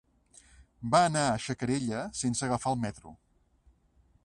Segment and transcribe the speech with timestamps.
[0.95, 3.17] Va anar a Xacarella sense agafar el metro.